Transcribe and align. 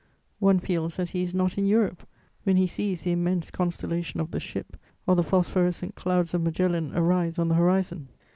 One 0.39 0.57
feels 0.59 0.95
that 0.97 1.09
he 1.11 1.21
is 1.21 1.31
not 1.31 1.59
in 1.59 1.67
Europe, 1.67 2.07
when 2.43 2.57
he 2.57 2.65
sees 2.65 3.01
the 3.01 3.11
immense 3.11 3.51
constellation 3.51 4.19
of 4.19 4.31
the 4.31 4.39
Ship 4.39 4.75
or 5.05 5.15
the 5.15 5.21
phosphorescent 5.23 5.93
Clouds 5.93 6.33
of 6.33 6.41
Magellan 6.41 6.91
arise 6.95 7.37
on 7.37 7.49
the 7.49 7.53
horizon.... 7.53 8.07